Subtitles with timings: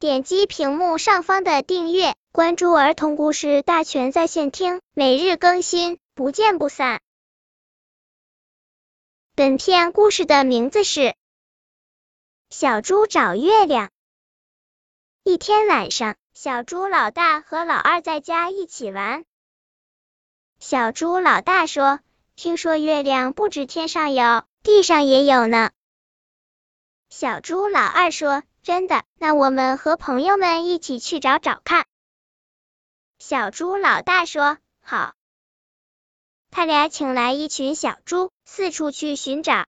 [0.00, 7.00] 点击屏幕上方的订阅，关注儿童故事大全在线听，每日更新，不见不散。
[9.34, 11.00] 本片故事的名字是
[12.48, 13.86] 《小猪找月亮》。
[15.24, 19.24] 一天晚上，小猪老大和老二在家一起玩。
[20.60, 21.98] 小猪老大说
[22.36, 25.72] ：“听说月亮不止天上有，地上也有呢。”
[27.10, 29.04] 小猪老二说：“真的？
[29.18, 31.86] 那我们和朋友们一起去找找看。”
[33.18, 35.14] 小猪老大说：“好。”
[36.50, 39.66] 他俩请来一群小猪，四处去寻找。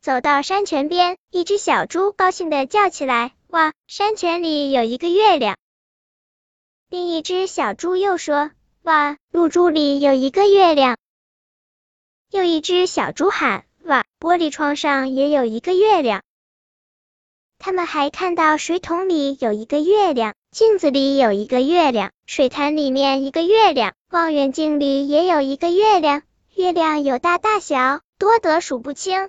[0.00, 5.56] 走到山泉边，一只小猪高兴的叫起来：“哇，山泉里有一个月亮！”
[6.88, 8.50] 另一只小猪又说
[8.82, 10.96] ：“哇，露珠里有一个月亮！”
[12.30, 13.66] 又一只小猪喊。
[13.84, 16.22] 哇，玻璃窗上也有一个月亮。
[17.58, 26.22] 他们还看到水桶里有一个月亮，镜子里有一个月亮，水潭里面一个月亮，望远镜里也有一个月亮。
[26.54, 29.28] 月亮有大大小，多得数不清。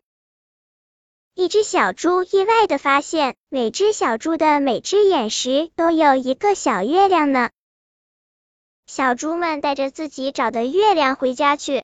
[1.33, 7.49] 一只小猪意外的发现，每只小猪的每只眼识都有一个小月亮呢。
[8.85, 11.83] 小猪们带着自己找的月亮回家去。